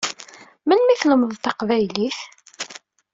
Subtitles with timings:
[0.67, 2.19] Memli i tlemdeḍ taqbaylit?